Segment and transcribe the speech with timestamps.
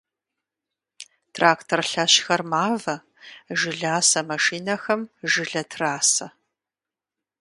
[1.33, 2.95] Трактор лъэщхэр мавэ,
[3.59, 6.27] жыласэ машинэхэм жылэ трасэ.